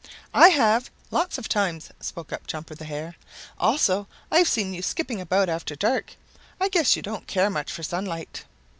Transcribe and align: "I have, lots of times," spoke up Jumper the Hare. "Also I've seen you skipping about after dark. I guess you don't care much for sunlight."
"I 0.33 0.47
have, 0.47 0.89
lots 1.11 1.37
of 1.37 1.47
times," 1.47 1.91
spoke 1.99 2.33
up 2.33 2.47
Jumper 2.47 2.73
the 2.73 2.85
Hare. 2.85 3.17
"Also 3.59 4.07
I've 4.31 4.47
seen 4.47 4.73
you 4.73 4.81
skipping 4.81 5.21
about 5.21 5.47
after 5.47 5.75
dark. 5.75 6.15
I 6.59 6.69
guess 6.69 6.95
you 6.95 7.03
don't 7.03 7.27
care 7.27 7.51
much 7.51 7.71
for 7.71 7.83
sunlight." 7.83 8.43